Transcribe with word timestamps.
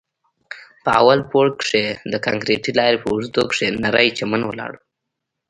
په 0.83 0.89
اول 0.99 1.19
پوړ 1.29 1.47
کښې 1.59 1.85
د 2.11 2.13
کانکريټي 2.25 2.71
لارې 2.79 2.97
په 3.03 3.07
اوږدو 3.13 3.41
کښې 3.51 3.67
نرى 3.83 4.07
چمن 4.17 4.41
ولاړ 4.45 4.71
و. 4.77 4.81